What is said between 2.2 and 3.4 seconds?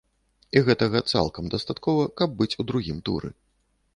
каб быць у другім туры.